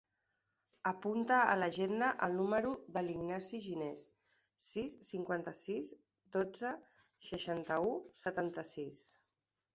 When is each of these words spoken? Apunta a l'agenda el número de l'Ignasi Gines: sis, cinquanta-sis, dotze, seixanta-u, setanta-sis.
Apunta 0.91 1.35
a 1.49 1.57
l'agenda 1.63 2.07
el 2.27 2.33
número 2.37 2.71
de 2.95 3.03
l'Ignasi 3.09 3.59
Gines: 3.67 4.01
sis, 4.69 4.97
cinquanta-sis, 5.11 5.93
dotze, 6.39 6.73
seixanta-u, 7.31 7.95
setanta-sis. 8.25 9.07